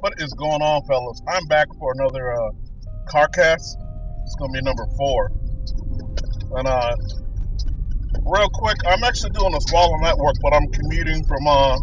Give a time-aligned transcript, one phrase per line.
[0.00, 1.20] What is going on, fellas?
[1.26, 2.50] I'm back for another uh,
[3.08, 3.78] car cast.
[4.22, 5.32] It's gonna be number four.
[6.54, 6.94] And uh,
[8.22, 11.78] real quick, I'm actually doing a smaller network, but I'm commuting from uh,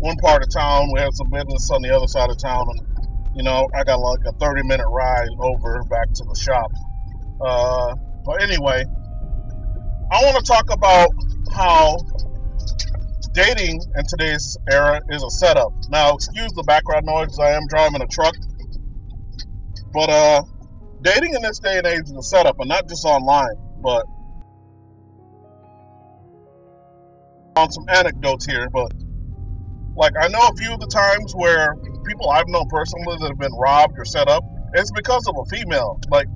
[0.00, 0.90] one part of town.
[0.92, 2.80] We have some business on the other side of town, and
[3.36, 6.66] you know, I got like a 30 minute ride over back to the shop.
[7.40, 7.94] Uh,
[8.26, 8.82] but anyway,
[10.10, 11.10] I want to talk about
[11.54, 11.94] how
[13.62, 15.72] dating in today's era is a setup.
[15.88, 17.38] Now, excuse the background noise.
[17.38, 18.34] I am driving a truck,
[19.92, 20.42] but uh,
[21.02, 24.04] dating in this day and age is a setup, and not just online, but
[27.56, 28.68] on some anecdotes here.
[28.70, 28.92] But
[29.96, 31.76] like, I know a few of the times where
[32.06, 34.42] people I've known personally that have been robbed or set up,
[34.74, 36.26] it's because of a female, like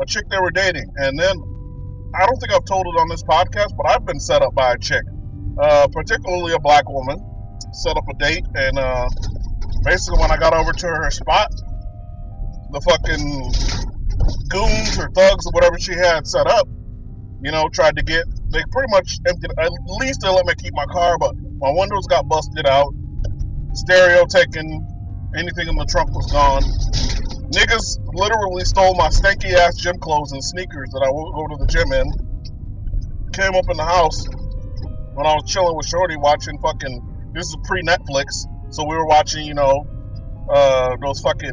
[0.00, 1.34] a chick they were dating, and then
[2.14, 4.74] I don't think I've told it on this podcast, but I've been set up by
[4.74, 5.02] a chick
[5.58, 7.18] uh, particularly a black woman,
[7.72, 9.08] set up a date, and uh,
[9.84, 11.50] basically when I got over to her spot,
[12.70, 13.52] the fucking
[14.48, 16.66] goons or thugs or whatever she had set up,
[17.42, 18.24] you know, tried to get.
[18.50, 19.50] They pretty much emptied.
[19.58, 22.94] At least they let me keep my car, but my windows got busted out,
[23.74, 24.86] stereo taken,
[25.36, 26.62] anything in the trunk was gone.
[27.50, 31.56] Niggas literally stole my stanky ass gym clothes and sneakers that I would go to
[31.62, 32.10] the gym in.
[33.32, 34.26] Came up in the house,
[35.14, 37.30] when I was chilling with Shorty watching fucking.
[37.32, 39.86] This is pre Netflix, so we were watching, you know,
[40.50, 41.50] uh, those fucking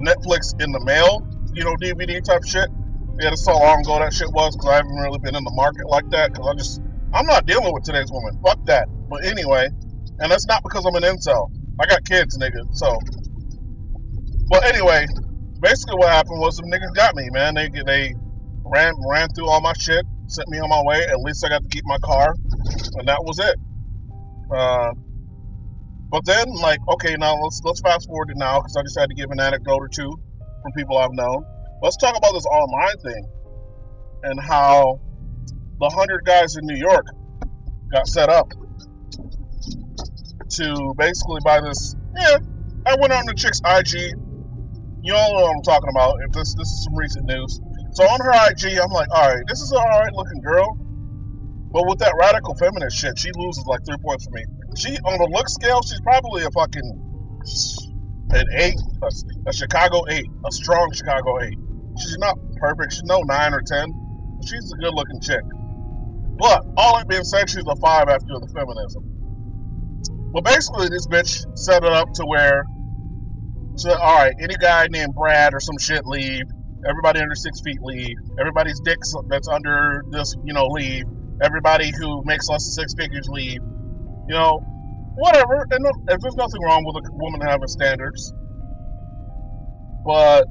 [0.00, 2.68] Netflix in the mail, you know, DVD type shit.
[3.20, 5.52] Yeah, that's how long ago that shit was because I haven't really been in the
[5.52, 6.80] market like that because I just
[7.12, 8.40] I'm not dealing with today's woman.
[8.42, 8.88] Fuck that.
[9.08, 9.68] But anyway,
[10.18, 11.50] and that's not because I'm an incel.
[11.80, 12.64] I got kids, nigga.
[12.72, 12.98] So,
[14.48, 15.06] but anyway,
[15.60, 17.54] basically what happened was some niggas got me, man.
[17.54, 18.14] They they
[18.64, 21.04] ran ran through all my shit sent me on my way.
[21.06, 22.34] At least I got to keep my car,
[22.98, 23.56] and that was it.
[24.54, 24.92] Uh,
[26.10, 29.08] but then, like, okay, now let's let's fast forward to now because I just had
[29.08, 30.12] to give an anecdote or two
[30.62, 31.44] from people I've known.
[31.82, 33.24] Let's talk about this online thing
[34.24, 35.00] and how
[35.80, 37.06] the hundred guys in New York
[37.90, 38.48] got set up
[40.50, 41.96] to basically buy this.
[42.18, 42.36] Yeah,
[42.86, 44.14] I went on the chick's IG.
[45.02, 46.16] You all know what I'm talking about.
[46.26, 47.60] If this this is some recent news.
[47.92, 50.64] So on her IG, I'm like, all right, this is an all right looking girl.
[51.72, 54.44] But with that radical feminist shit, she loses like three points for me.
[54.76, 56.88] She on the look scale, she's probably a fucking
[58.32, 59.08] an eight, a,
[59.48, 61.58] a Chicago eight, a strong Chicago eight.
[62.00, 62.92] She's not perfect.
[62.92, 63.92] She's no nine or ten.
[64.48, 65.44] She's a good looking chick.
[66.38, 69.04] But all that being said, she's a five after the feminism.
[70.32, 72.64] Well, basically, this bitch set it up to where,
[73.84, 76.44] to all right, any guy named Brad or some shit leave
[76.88, 78.16] Everybody under six feet leave.
[78.40, 81.04] Everybody's dicks that's under this, you know, leave.
[81.42, 83.60] Everybody who makes less than six figures leave.
[84.28, 84.60] You know,
[85.16, 85.66] whatever.
[85.70, 88.32] And if there's nothing wrong with a woman having standards,
[90.04, 90.44] but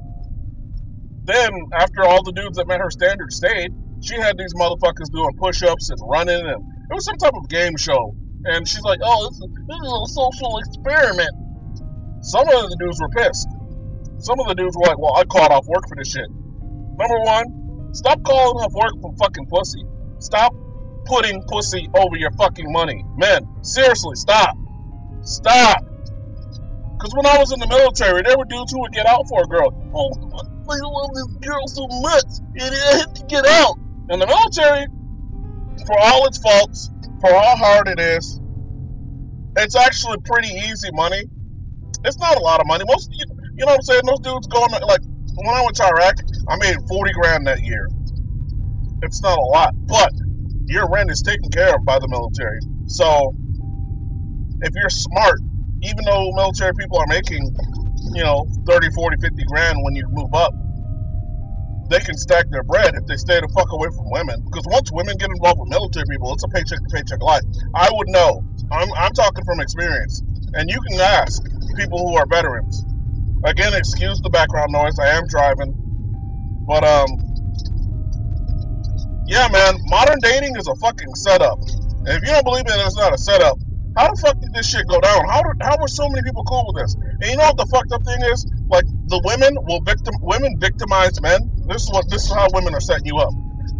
[1.24, 3.70] then after all the dudes that met her standards stayed,
[4.02, 6.60] she had these motherfuckers doing push-ups and running, and
[6.90, 8.14] it was some type of game show.
[8.44, 11.30] And she's like, "Oh, this is, this is a social experiment."
[12.22, 13.48] Some of the dudes were pissed.
[14.22, 16.30] Some of the dudes were like, well, I called off work for this shit.
[16.30, 19.82] Number one, stop calling off work for fucking pussy.
[20.20, 20.54] Stop
[21.06, 23.04] putting pussy over your fucking money.
[23.16, 24.56] Men, seriously, stop.
[25.22, 25.84] Stop.
[26.94, 29.42] Because when I was in the military, there were dudes who would get out for
[29.42, 29.74] a girl.
[29.92, 30.14] Oh,
[30.70, 32.30] I love this girl so much,
[32.62, 33.74] and I have to get out.
[34.08, 34.86] In the military,
[35.84, 36.90] for all its faults,
[37.20, 38.40] for how hard it is,
[39.56, 41.24] it's actually pretty easy money.
[42.04, 42.84] It's not a lot of money.
[42.86, 44.02] Most you, you know what I'm saying?
[44.06, 45.02] Those dudes going like
[45.36, 46.14] when I went to Iraq,
[46.48, 47.88] I made 40 grand that year.
[49.02, 50.10] It's not a lot, but
[50.68, 52.60] your rent is taken care of by the military.
[52.86, 53.34] So
[54.60, 55.40] if you're smart,
[55.82, 57.42] even though military people are making,
[58.14, 60.54] you know, 30, 40, 50 grand when you move up,
[61.90, 64.40] they can stack their bread if they stay the fuck away from women.
[64.46, 67.42] Because once women get involved with military people, it's a paycheck to paycheck life.
[67.74, 68.40] I would know.
[68.70, 70.22] I'm, I'm talking from experience.
[70.54, 71.42] And you can ask
[71.76, 72.86] people who are veterans.
[73.44, 74.98] Again, excuse the background noise.
[75.00, 75.74] I am driving.
[76.66, 77.08] But, um,
[79.26, 81.58] yeah, man, modern dating is a fucking setup.
[82.06, 83.58] And if you don't believe it, it's not a setup.
[83.96, 85.28] How the fuck did this shit go down?
[85.28, 86.96] How how were so many people cool with this?
[87.20, 88.46] And you know what the fucked up thing is?
[88.70, 91.40] Like the women will victim women victimize men.
[91.68, 93.28] This is what this is how women are setting you up.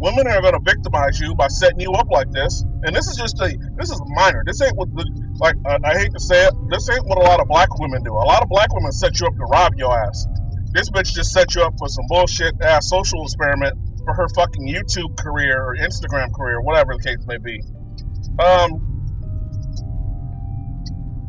[0.03, 2.67] Women are gonna victimize you by setting you up like this.
[2.85, 4.43] And this is just a this is minor.
[4.47, 5.07] This ain't what the
[5.41, 8.03] like uh, I hate to say it, this ain't what a lot of black women
[8.05, 8.13] do.
[8.15, 10.29] A lot of black women set you up to rob your ass.
[10.75, 14.69] This bitch just set you up for some bullshit ass social experiment for her fucking
[14.69, 17.61] YouTube career or Instagram career, whatever the case may be.
[18.45, 18.73] Um,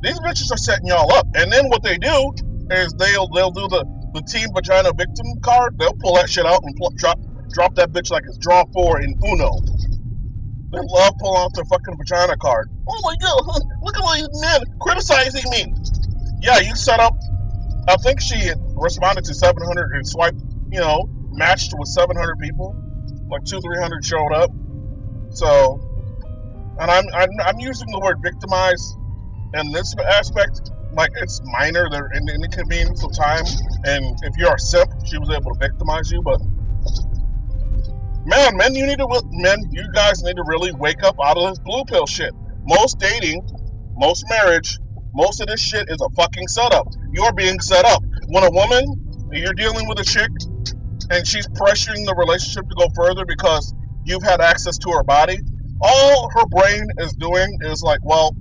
[0.03, 1.27] These bitches are setting y'all up.
[1.35, 2.31] And then what they do
[2.71, 3.85] is they'll they'll do the,
[4.15, 5.73] the team vagina victim card.
[5.79, 7.19] They'll pull that shit out and pull, drop
[7.53, 9.51] drop that bitch like it's draw four in Uno.
[10.73, 12.67] They love pulling out their fucking vagina card.
[12.89, 15.73] Oh my god, look at all these men criticizing me.
[16.41, 17.13] Yeah, you set up.
[17.87, 20.41] I think she responded to 700 and swiped,
[20.71, 22.75] you know, matched with 700 people.
[23.29, 24.49] Like two, 300 showed up.
[25.31, 25.79] So,
[26.79, 28.95] and I'm, I'm, I'm using the word victimize
[29.53, 30.71] in this aspect.
[30.93, 33.45] Like it's minor, they're in the inconvenience of time.
[33.85, 36.21] And if you're a simp, she was able to victimize you.
[36.23, 36.39] But
[38.25, 41.49] man, men, you need to men, you guys need to really wake up out of
[41.49, 42.33] this blue pill shit.
[42.65, 43.45] Most dating,
[43.95, 44.79] most marriage,
[45.13, 46.87] most of this shit is a fucking setup.
[47.11, 48.03] You're being set up.
[48.27, 48.83] When a woman,
[49.31, 50.29] you're dealing with a chick,
[51.11, 53.73] and she's pressuring the relationship to go further because
[54.05, 55.37] you've had access to her body,
[55.81, 58.35] all her brain is doing is like, well,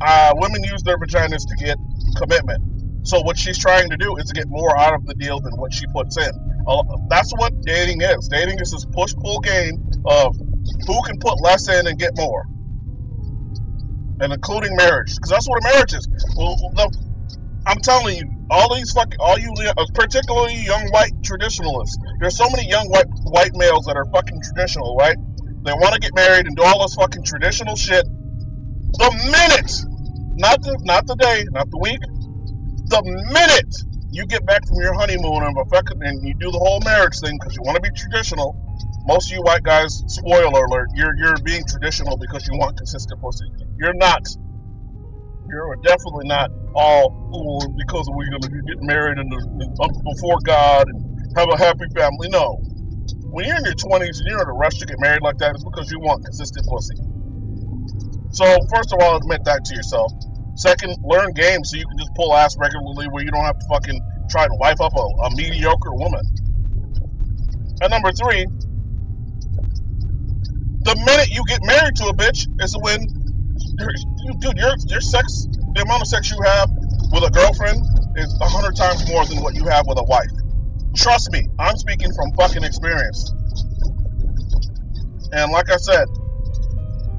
[0.00, 1.78] uh, women use their vaginas to get
[2.16, 2.62] commitment.
[3.06, 5.52] So what she's trying to do is to get more out of the deal than
[5.54, 6.30] what she puts in.
[6.66, 8.26] Uh, that's what dating is.
[8.26, 12.42] Dating is this push-pull game of who can put less in and get more,
[14.20, 16.08] and including marriage, because that's what a marriage is.
[16.36, 16.90] Well, the,
[17.64, 21.96] I'm telling you, all these fucking, all you, uh, particularly young white traditionalists.
[22.18, 25.16] There's so many young white white males that are fucking traditional, right?
[25.62, 28.04] They want to get married and do all this fucking traditional shit.
[28.98, 29.70] The minute,
[30.38, 32.02] not the not the day, not the week,
[32.88, 33.02] the
[33.32, 33.74] minute
[34.10, 37.54] you get back from your honeymoon and, and you do the whole marriage thing because
[37.56, 38.54] you want to be traditional,
[39.06, 43.20] most of you white guys, spoiler alert, you're you're being traditional because you want consistent
[43.20, 43.46] pussy.
[43.78, 44.22] You're not.
[45.48, 50.98] You're definitely not all oh, because we're going to get married and before God and
[51.36, 52.28] have a happy family.
[52.28, 52.58] No.
[53.30, 55.54] When you're in your 20s and you're in a rush to get married like that,
[55.54, 56.96] it's because you want consistent pussy.
[58.32, 58.44] So,
[58.74, 60.12] first of all, admit that to yourself.
[60.56, 63.66] Second, learn games so you can just pull ass regularly where you don't have to
[63.68, 64.00] fucking
[64.30, 66.22] try to wife up a, a mediocre woman.
[67.82, 68.46] And number three,
[70.80, 73.04] the minute you get married to a bitch is when,
[74.40, 75.44] dude, your your sex,
[75.74, 76.70] the amount of sex you have
[77.12, 77.76] with a girlfriend
[78.16, 80.32] is a hundred times more than what you have with a wife.
[80.96, 83.30] Trust me, I'm speaking from fucking experience.
[85.32, 86.06] And like I said,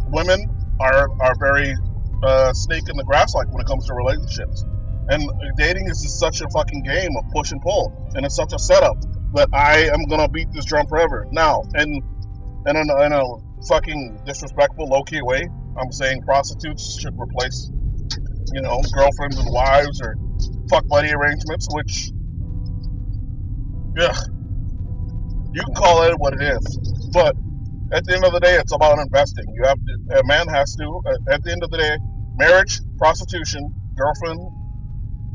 [0.10, 0.42] women
[0.80, 1.75] are are very
[2.24, 4.66] uh, snake in the grass like when it comes to relationships.
[5.10, 5.24] And
[5.58, 8.60] dating is just such a fucking game of push and pull, and it's such a
[8.60, 8.98] setup
[9.34, 11.28] that I am gonna beat this drum forever.
[11.31, 12.04] Now, and
[12.68, 13.24] in, in, a, in a
[13.68, 15.48] fucking disrespectful, low key way,
[15.80, 17.72] I'm saying prostitutes should replace,
[18.54, 20.16] you know, girlfriends and wives or
[20.69, 22.12] fuck buddy arrangements, which,
[23.96, 24.16] yeah,
[25.54, 27.36] you can call it what it is, but
[27.92, 29.45] at the end of the day, it's about investing.
[29.56, 31.98] You have to, a man has to, uh, at the end of the day,
[32.36, 33.63] marriage, prostitution,
[33.95, 34.39] girlfriend,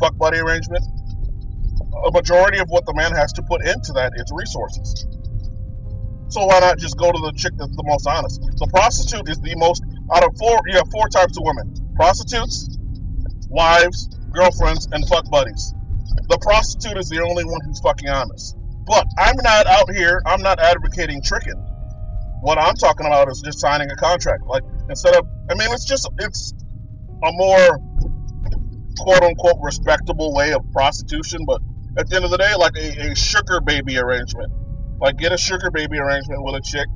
[0.01, 0.85] fuck buddy arrangement,
[2.05, 5.07] a majority of what the man has to put into that is resources.
[6.29, 8.41] So why not just go to the chick that's the most honest?
[8.41, 10.61] The prostitute is the most out of four.
[10.67, 12.69] You have four types of women: prostitutes,
[13.49, 15.75] wives, girlfriends, and fuck buddies.
[16.29, 18.57] The prostitute is the only one who's fucking honest.
[18.87, 20.23] But I'm not out here.
[20.25, 21.61] I'm not advocating tricking.
[22.43, 24.43] What I'm talking about is just signing a contract.
[24.47, 26.53] Like instead of, I mean, it's just it's
[27.23, 27.79] a more
[28.99, 31.45] quote unquote respectable way of prostitution.
[31.47, 31.63] But
[31.97, 34.53] at the end of the day, like a, a sugar baby arrangement.
[35.01, 36.87] Like get a sugar baby arrangement with a chick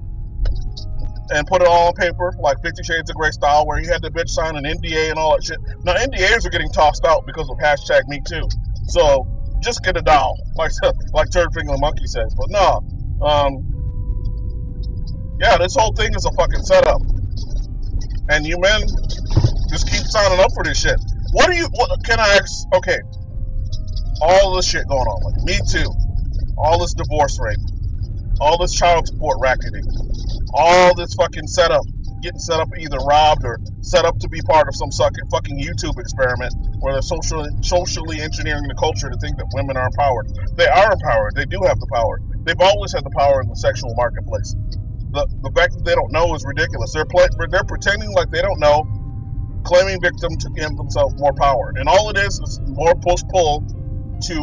[1.31, 4.03] and put it all on paper, like Fifty Shades of Grey style, where you had
[4.03, 5.59] the bitch sign an NDA and all that shit.
[5.85, 8.49] Now NDAs are getting tossed out because of hashtag Me Too.
[8.89, 9.27] So
[9.63, 10.73] just get a doll, like
[11.13, 12.35] like Turd Flinging Monkey says.
[12.37, 12.83] But no,
[13.23, 13.76] um,
[15.41, 17.01] yeah, this whole thing is a fucking setup.
[18.29, 18.83] And you men
[19.71, 20.99] just keep signing up for this shit.
[21.33, 22.67] What do you, what, can I ask?
[22.75, 22.99] Okay,
[24.23, 25.87] all this shit going on, like Me Too,
[26.57, 27.61] all this divorce rate,
[28.41, 29.85] all this child support racketing,
[30.55, 31.85] all this fucking setup,
[32.23, 34.91] getting set up either robbed or set up to be part of some
[35.31, 39.87] fucking YouTube experiment where they're socially socially engineering the culture to think that women are
[39.87, 40.27] empowered.
[40.57, 41.35] They are empowered.
[41.37, 42.21] They do have the power.
[42.45, 44.55] They've always had the power in the sexual marketplace
[45.17, 46.93] the, the fact that they don't know is ridiculous.
[46.93, 48.85] They're play, they're pretending like they don't know,
[49.65, 53.65] claiming victim to give themselves more power, and all it is is more push pull
[54.29, 54.37] to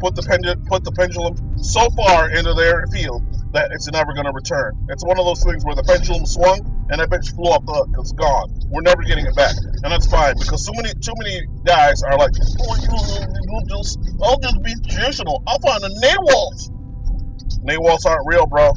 [0.00, 3.22] put the pendulum put the pendulum so far into their field
[3.52, 4.74] that it's never going to return.
[4.90, 6.60] It's one of those things where the pendulum swung
[6.90, 7.88] and that bitch flew up the hook.
[8.02, 8.50] It's gone.
[8.68, 12.18] We're never getting it back, and that's fine because so many too many guys are
[12.18, 15.42] like, oh, you, you just, I'll just be traditional.
[15.46, 15.92] I'll find a
[17.64, 18.04] NAWALTs.
[18.04, 18.72] NAWALTs aren't real, bro.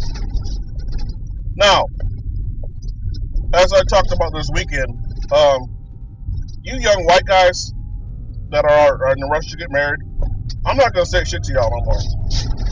[1.56, 1.86] Now,
[3.54, 5.00] as I talked about this weekend,
[5.32, 5.70] um,
[6.64, 7.74] you young white guys
[8.50, 10.00] that are, are in a rush to get married,
[10.66, 12.02] I'm not gonna say shit to y'all no more.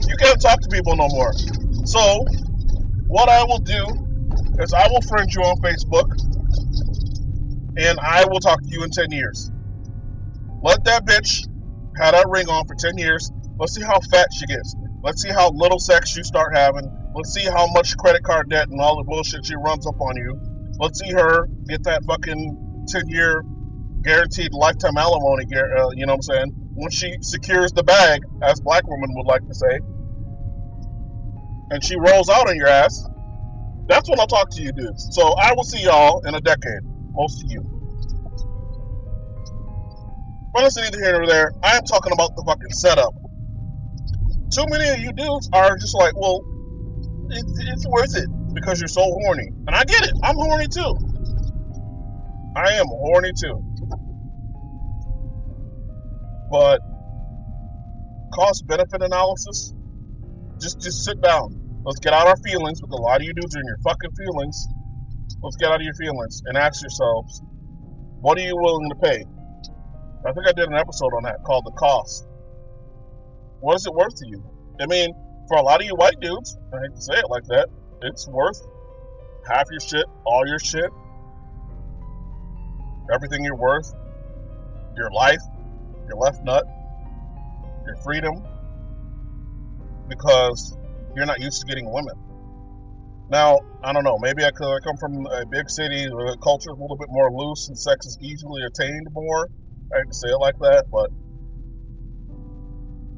[0.07, 1.33] You can't talk to people no more.
[1.85, 2.25] So,
[3.07, 3.85] what I will do
[4.59, 6.09] is I will friend you on Facebook,
[7.77, 9.51] and I will talk to you in 10 years.
[10.61, 11.47] Let that bitch
[11.97, 13.31] have that ring on for 10 years.
[13.57, 14.75] Let's see how fat she gets.
[15.05, 16.89] Let's see how little sex you start having.
[17.13, 20.17] Let's see how much credit card debt and all the bullshit she runs up on
[20.17, 20.35] you.
[20.79, 23.43] Let's see her get that fucking 10 year
[24.03, 26.51] guaranteed lifetime alimony, uh, you know what I'm saying?
[26.73, 29.79] When she secures the bag, as black women would like to say,
[31.69, 32.99] and she rolls out on your ass,
[33.87, 35.09] that's when I'll talk to you dudes.
[35.11, 36.81] So I will see y'all in a decade,
[37.13, 37.61] most of you.
[40.51, 41.51] But that's neither here nor there.
[41.61, 43.13] I am talking about the fucking setup.
[44.53, 46.41] Too many of you dudes are just like, well,
[47.29, 49.49] it's, it's worth it because you're so horny.
[49.67, 50.13] And I get it.
[50.23, 50.95] I'm horny too.
[52.55, 53.61] I am horny too.
[56.51, 56.79] But
[58.33, 59.73] cost benefit analysis,
[60.61, 61.81] just just sit down.
[61.83, 64.11] Let's get out our feelings because a lot of you dudes are in your fucking
[64.17, 64.67] feelings.
[65.41, 67.41] Let's get out of your feelings and ask yourselves,
[68.21, 69.23] what are you willing to pay?
[70.25, 72.25] I think I did an episode on that called the cost.
[73.59, 74.43] What is it worth to you?
[74.79, 75.13] I mean,
[75.47, 77.67] for a lot of you white dudes, I hate to say it like that,
[78.01, 78.61] it's worth
[79.47, 80.89] half your shit, all your shit,
[83.13, 83.93] everything you're worth,
[84.97, 85.41] your life,
[86.07, 86.63] your left nut,
[87.85, 88.43] your freedom,
[90.09, 90.75] because
[91.15, 92.15] you're not used to getting women.
[93.29, 96.37] Now, I don't know, maybe I could I come from a big city where the
[96.37, 99.49] culture is a little bit more loose and sex is easily attained more.
[99.93, 101.09] I hate to say it like that, but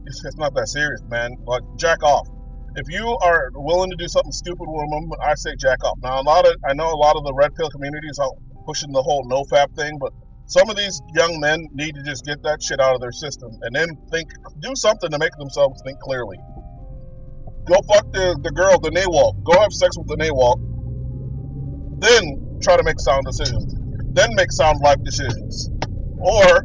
[0.08, 1.38] it's, it's not that serious, man.
[1.46, 2.28] Like, jack off
[2.78, 5.98] if you are willing to do something stupid with a woman, I say jack off.
[6.04, 8.30] Now, a lot of I know a lot of the red pill communities are
[8.66, 10.14] pushing the whole no fap thing, but
[10.46, 13.50] some of these young men need to just get that shit out of their system
[13.62, 16.38] and then think, do something to make themselves think clearly.
[17.66, 19.44] Go fuck the, the girl, the NAWALT.
[19.44, 22.00] Go have sex with the NAWALT.
[22.00, 23.76] Then try to make sound decisions.
[24.14, 25.70] Then make sound life decisions.
[26.20, 26.64] Or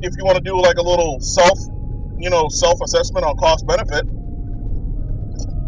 [0.00, 1.58] if you want to do like a little self,
[2.18, 4.04] you know, self assessment on cost benefit,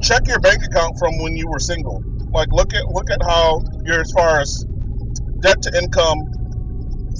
[0.02, 2.02] check your bank account from when you were single.
[2.32, 4.66] Like look at look at how you're as far as
[5.42, 6.18] debt to income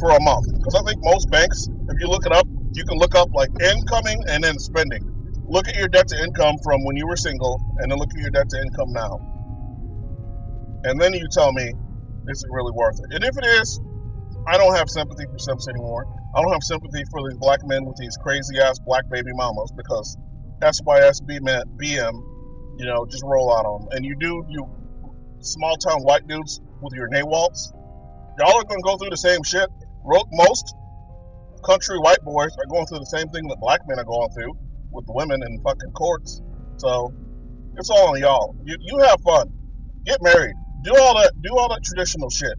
[0.00, 0.46] for a month.
[0.58, 3.50] Because I think most banks, if you look it up, you can look up like
[3.60, 5.02] incoming and then spending.
[5.48, 8.20] Look at your debt to income from when you were single, and then look at
[8.20, 9.18] your debt to income now.
[10.84, 11.72] And then you tell me,
[12.28, 13.14] is it really worth it?
[13.14, 13.80] And if it is,
[14.48, 16.06] I don't have sympathy for simps anymore.
[16.34, 19.72] I don't have sympathy for these black men with these crazy ass black baby mamas
[19.76, 20.16] because
[20.62, 21.40] SYSB
[21.76, 22.22] BM
[22.78, 23.88] you know, just roll out on them.
[23.92, 24.66] And you do, you
[25.40, 27.72] small town white dudes with your NAWALTs,
[28.38, 29.68] y'all are going to go through the same shit.
[30.04, 30.74] Most
[31.64, 34.54] country white boys are going through the same thing that black men are going through
[34.92, 36.40] with the women in fucking courts.
[36.78, 37.12] So
[37.76, 38.56] it's all on y'all.
[38.64, 39.48] You, you have fun.
[40.06, 40.54] Get married.
[40.84, 41.32] Do all that.
[41.42, 42.54] Do all that traditional shit.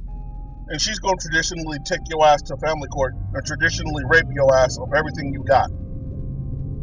[0.69, 4.55] And she's going to traditionally take your ass to family court and traditionally rape your
[4.55, 5.69] ass of everything you got.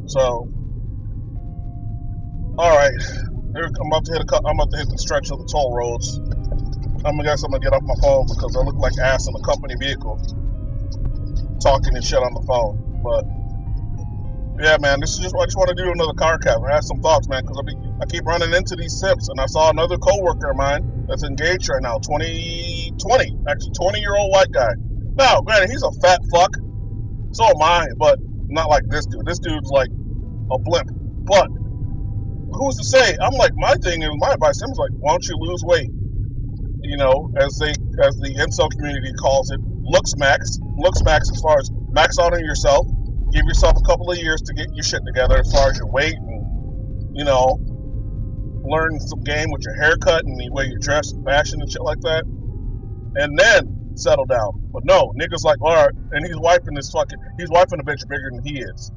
[0.06, 0.48] So
[2.58, 2.92] all right,
[3.54, 4.40] I'm about to hit a.
[4.48, 6.18] I'm about to hit the stretch of the toll roads.
[7.04, 9.34] I'm gonna guess I'm gonna get off my phone because I look like ass in
[9.36, 10.16] a company vehicle,
[11.60, 12.80] talking and shit on the phone.
[13.04, 13.24] But
[14.64, 16.64] yeah, man, this is just I just want to do another car cast.
[16.64, 19.38] I have some thoughts, man, because I, be, I keep running into these simps, and
[19.38, 22.24] I saw another coworker of mine that's engaged right now, 20,
[22.98, 24.70] 20, actually 20 year old white guy.
[25.16, 26.50] Now, granted, he's a fat fuck.
[27.32, 29.26] So am I, but not like this dude.
[29.26, 29.88] This dude's like
[30.50, 30.88] a blimp.
[31.24, 31.48] But
[32.52, 33.16] who's to say?
[33.20, 35.62] I'm like, my thing and my advice to him is like, why don't you lose
[35.64, 35.90] weight?
[36.82, 37.70] You know, as they
[38.02, 42.32] as the incel community calls it, looks max, looks max as far as max out
[42.32, 42.86] on yourself.
[43.32, 45.90] Give yourself a couple of years to get your shit together as far as your
[45.90, 46.46] weight and
[47.16, 47.56] you know,
[48.68, 51.80] learn some game with your haircut and the way you dress and fashion and shit
[51.80, 52.24] like that.
[53.16, 54.52] And then settle down.
[54.73, 58.06] But no, niggas like, all right, and he's wiping this fucking, he's wiping a bitch
[58.08, 58.92] bigger than he is.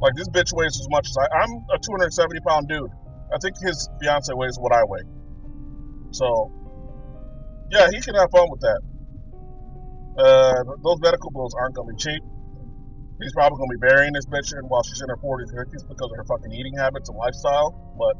[0.00, 1.40] Like this bitch weighs as much as I.
[1.40, 2.90] I'm a 270 pound dude.
[3.32, 5.08] I think his fiance weighs what I weigh.
[6.12, 6.52] So,
[7.70, 8.80] yeah, he can have fun with that.
[10.16, 12.22] Uh, those medical bills aren't gonna be cheap.
[13.20, 16.16] He's probably gonna be burying this bitch while she's in her 40s, 50s because of
[16.16, 17.72] her fucking eating habits and lifestyle.
[17.96, 18.14] But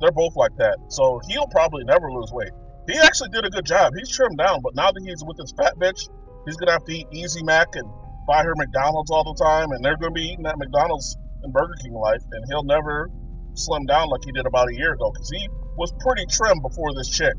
[0.00, 0.78] they're both like that.
[0.88, 2.52] So he'll probably never lose weight
[2.90, 3.92] he actually did a good job.
[3.96, 6.08] He's trimmed down, but now that he's with his fat bitch,
[6.46, 7.88] he's gonna have to eat Easy Mac and
[8.26, 11.74] buy her McDonald's all the time, and they're gonna be eating that McDonald's and Burger
[11.82, 13.10] King life, and he'll never
[13.54, 16.94] slim down like he did about a year ago because he was pretty trim before
[16.94, 17.34] this chick.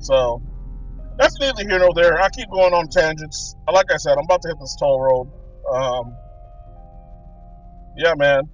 [0.00, 0.42] So
[1.18, 2.20] that's neither here nor there.
[2.20, 3.56] I keep going on tangents.
[3.66, 5.30] Uh, like I said, I'm about to hit this toll road.
[5.70, 6.16] Um,
[7.96, 8.48] yeah, man.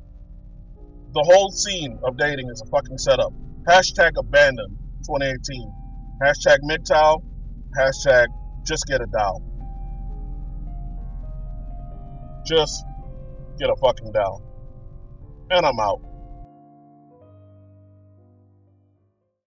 [1.12, 3.32] The whole scene of dating is a fucking setup.
[3.68, 4.76] Hashtag abandon
[5.06, 5.83] 2018.
[6.22, 7.22] Hashtag MGTOW,
[7.78, 8.26] hashtag
[8.64, 9.42] just get a doll.
[12.46, 12.84] Just
[13.58, 14.42] get a fucking doll.
[15.50, 16.00] And I'm out.